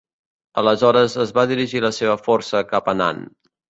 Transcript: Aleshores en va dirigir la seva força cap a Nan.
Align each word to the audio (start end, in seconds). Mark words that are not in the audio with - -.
Aleshores 0.61 1.19
en 1.25 1.31
va 1.41 1.45
dirigir 1.53 1.85
la 1.87 1.95
seva 2.01 2.19
força 2.27 2.67
cap 2.77 2.95
a 2.97 3.01
Nan. 3.07 3.27